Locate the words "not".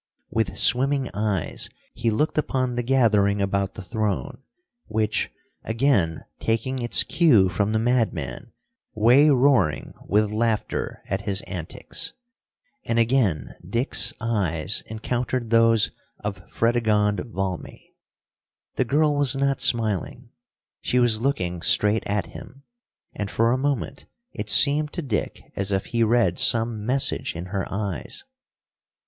19.35-19.61